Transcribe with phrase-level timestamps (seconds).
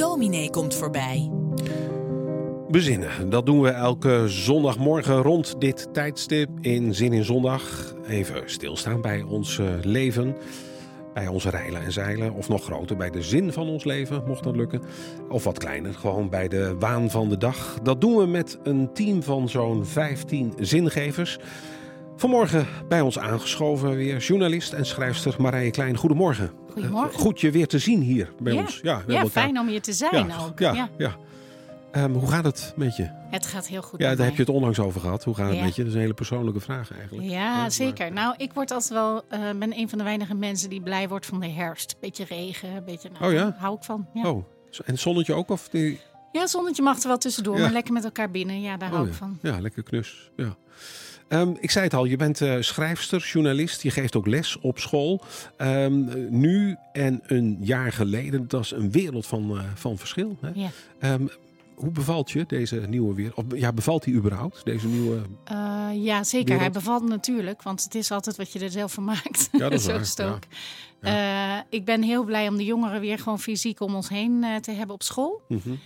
[0.00, 1.30] dominee komt voorbij.
[2.68, 7.94] Bezinnen, dat doen we elke zondagmorgen rond dit tijdstip in Zin in Zondag.
[8.08, 10.36] Even stilstaan bij ons eh, leven,
[11.14, 12.32] bij onze reilen en zeilen.
[12.32, 14.82] Of nog groter, bij de zin van ons leven, mocht dat lukken.
[15.28, 17.78] Of wat kleiner, gewoon bij de waan van de dag.
[17.82, 21.38] Dat doen we met een team van zo'n 15 zingevers.
[22.16, 25.96] Vanmorgen bij ons aangeschoven weer journalist en schrijfster Marije Klein.
[25.96, 26.59] Goedemorgen.
[26.72, 27.12] Goedemorgen.
[27.12, 28.60] Uh, goed je weer te zien hier bij ja.
[28.60, 28.80] ons.
[28.82, 30.58] Ja, ja fijn om hier te zijn ja, ook.
[30.58, 31.16] Ja, ja.
[31.96, 33.08] Um, hoe gaat het met je?
[33.30, 34.00] Het gaat heel goed.
[34.00, 35.24] Ja, daar heb je het onlangs over gehad.
[35.24, 35.80] Hoe gaat het met je?
[35.80, 37.28] Dat is een hele persoonlijke vraag eigenlijk.
[37.28, 38.12] Ja, zeker.
[38.12, 41.26] Nou, ik word altijd wel, uh, ben een van de weinige mensen die blij wordt
[41.26, 41.96] van de herfst.
[42.00, 43.10] Beetje regen, beetje.
[43.18, 43.56] Nou, oh ja?
[43.58, 44.06] Hou ik van.
[44.14, 44.44] Oh,
[44.84, 45.50] en zonnetje ook?
[45.50, 46.00] Of die...
[46.32, 48.60] Ja, zonnetje mag er wel tussendoor, maar lekker met elkaar binnen.
[48.60, 49.38] Ja, daar oh, hou ik van.
[49.42, 50.30] Ja, lekker knus.
[50.36, 50.56] Ja.
[51.32, 53.82] Um, ik zei het al, je bent uh, schrijfster, journalist.
[53.82, 55.22] Je geeft ook les op school.
[55.58, 56.08] Um,
[56.40, 60.36] nu en een jaar geleden, dat is een wereld van, uh, van verschil.
[60.40, 60.50] Hè?
[60.54, 60.70] Ja.
[61.12, 61.30] Um,
[61.74, 63.34] hoe bevalt je deze nieuwe wereld?
[63.34, 66.44] Of, ja, bevalt die überhaupt, deze nieuwe uh, Ja, zeker.
[66.44, 66.60] Wereld?
[66.60, 69.48] Hij bevalt natuurlijk, want het is altijd wat je er zelf van maakt.
[69.52, 70.00] Ja, dat is Zo waar.
[70.00, 70.42] is het ook.
[71.02, 71.66] Ja.
[71.68, 74.94] Ik ben heel blij om de jongeren weer gewoon fysiek om ons heen te hebben
[74.94, 75.42] op school.
[75.48, 75.78] Mm -hmm.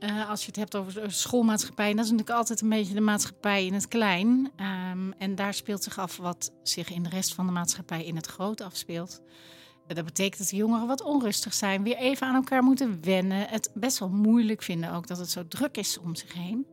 [0.00, 3.66] Uh, als je het hebt over schoolmaatschappij, dat is natuurlijk altijd een beetje de maatschappij
[3.66, 4.50] in het klein.
[4.90, 8.16] Um, en daar speelt zich af wat zich in de rest van de maatschappij in
[8.16, 9.20] het groot afspeelt.
[9.86, 13.48] Dat betekent dat de jongeren wat onrustig zijn, weer even aan elkaar moeten wennen.
[13.48, 16.66] Het best wel moeilijk vinden ook dat het zo druk is om zich heen.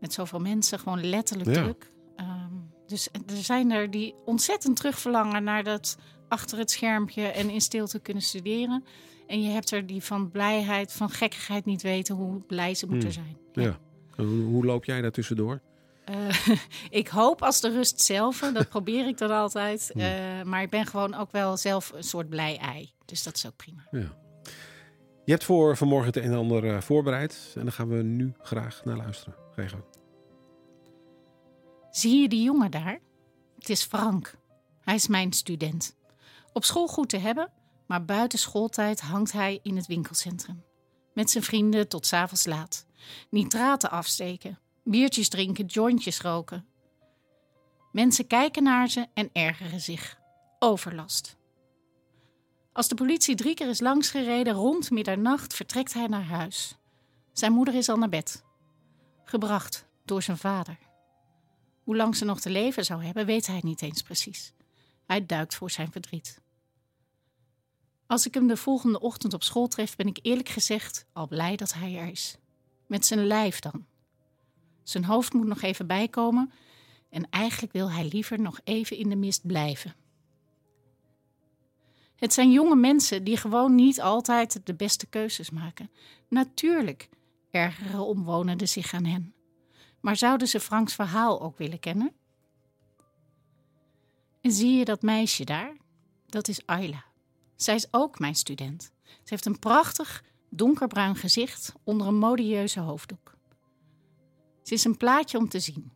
[0.00, 1.62] Met zoveel mensen, gewoon letterlijk Ja.
[1.62, 1.92] druk.
[2.16, 5.96] Um, dus er zijn er die ontzettend terugverlangen naar dat
[6.28, 8.84] achter het schermpje en in stilte kunnen studeren.
[9.26, 13.12] En je hebt er die van blijheid, van gekkigheid niet weten hoe blij ze moeten
[13.12, 13.36] zijn.
[13.52, 13.78] Ja.
[14.16, 15.60] Hoe, hoe loop jij daar tussendoor?
[16.10, 16.56] Uh,
[17.00, 19.90] ik hoop als de rust zelf, dat probeer ik dan altijd.
[19.94, 20.04] Uh,
[20.42, 22.90] maar ik ben gewoon ook wel zelf een soort blij ei.
[23.04, 23.86] Dus dat is ook prima.
[23.90, 24.24] Ja.
[25.24, 27.52] Je hebt voor vanmorgen het een en ander uh, voorbereid.
[27.54, 29.34] En daar gaan we nu graag naar luisteren.
[29.54, 29.84] Rego.
[31.90, 33.00] Zie je die jongen daar?
[33.58, 34.34] Het is Frank.
[34.80, 35.95] Hij is mijn student.
[36.56, 37.52] Op school goed te hebben,
[37.86, 40.64] maar buiten schooltijd hangt hij in het winkelcentrum.
[41.14, 42.86] Met zijn vrienden tot 's avonds laat.
[43.30, 46.66] Nitraten afsteken, biertjes drinken, jointjes roken.
[47.92, 50.18] Mensen kijken naar ze en ergeren zich.
[50.58, 51.36] Overlast.
[52.72, 56.76] Als de politie drie keer is langsgereden rond middernacht, vertrekt hij naar huis.
[57.32, 58.44] Zijn moeder is al naar bed.
[59.24, 60.78] Gebracht door zijn vader.
[61.82, 64.54] Hoe lang ze nog te leven zou hebben, weet hij niet eens precies.
[65.06, 66.44] Hij duikt voor zijn verdriet.
[68.06, 71.56] Als ik hem de volgende ochtend op school tref, ben ik eerlijk gezegd al blij
[71.56, 72.36] dat hij er is.
[72.86, 73.86] Met zijn lijf dan.
[74.82, 76.52] Zijn hoofd moet nog even bijkomen
[77.10, 79.94] en eigenlijk wil hij liever nog even in de mist blijven.
[82.16, 85.90] Het zijn jonge mensen die gewoon niet altijd de beste keuzes maken.
[86.28, 87.08] Natuurlijk
[87.50, 89.34] ergeren omwonenden zich aan hen.
[90.00, 92.12] Maar zouden ze Franks verhaal ook willen kennen?
[94.40, 95.76] En zie je dat meisje daar?
[96.26, 97.05] Dat is Ayla.
[97.56, 98.92] Zij is ook mijn student.
[99.04, 103.34] Ze heeft een prachtig donkerbruin gezicht onder een modieuze hoofddoek.
[104.62, 105.92] Ze is een plaatje om te zien.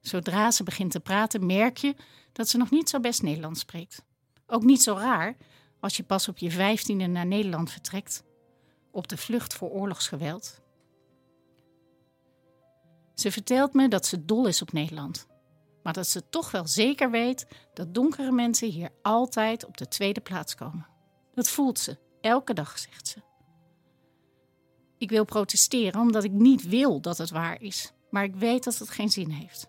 [0.00, 1.94] Zodra ze begint te praten, merk je
[2.32, 4.04] dat ze nog niet zo best Nederlands spreekt.
[4.46, 5.36] Ook niet zo raar
[5.80, 8.24] als je pas op je vijftiende naar Nederland vertrekt,
[8.90, 10.60] op de vlucht voor oorlogsgeweld.
[13.14, 15.26] Ze vertelt me dat ze dol is op Nederland,
[15.84, 20.20] maar dat ze toch wel zeker weet dat donkere mensen hier altijd op de tweede
[20.20, 20.86] plaats komen.
[21.34, 23.22] Dat voelt ze, elke dag, zegt ze.
[24.98, 28.78] Ik wil protesteren omdat ik niet wil dat het waar is, maar ik weet dat
[28.78, 29.68] het geen zin heeft.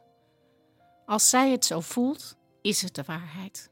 [1.05, 3.69] Als zij het zo voelt, is het de waarheid.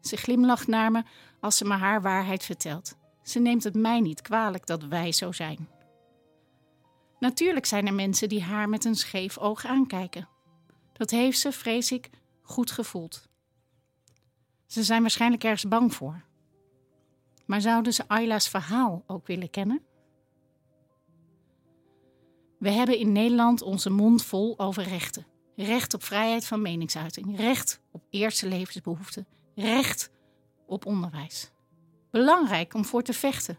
[0.00, 1.02] Ze glimlacht naar me
[1.40, 2.96] als ze me haar waarheid vertelt.
[3.22, 5.68] Ze neemt het mij niet kwalijk dat wij zo zijn.
[7.18, 10.28] Natuurlijk zijn er mensen die haar met een scheef oog aankijken.
[10.96, 12.10] Dat heeft ze, vrees ik,
[12.42, 13.28] goed gevoeld.
[14.66, 16.24] Ze zijn waarschijnlijk ergens bang voor.
[17.46, 19.82] Maar zouden ze Ayla's verhaal ook willen kennen?
[22.58, 25.26] We hebben in Nederland onze mond vol over rechten.
[25.56, 30.10] Recht op vrijheid van meningsuiting, recht op eerste levensbehoeften, recht
[30.66, 31.50] op onderwijs.
[32.10, 33.58] Belangrijk om voor te vechten.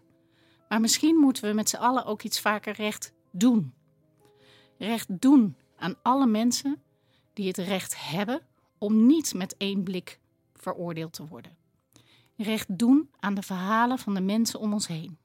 [0.69, 3.73] Maar misschien moeten we met z'n allen ook iets vaker recht doen.
[4.77, 6.81] Recht doen aan alle mensen
[7.37, 8.41] die het recht hebben
[8.77, 10.19] om niet met één blik
[10.55, 11.57] veroordeeld te worden.
[12.35, 15.17] Recht doen aan de verhalen van de mensen om ons heen.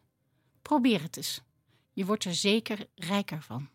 [0.62, 1.42] Probeer het eens.
[1.92, 3.68] Je wordt er zeker rijker van.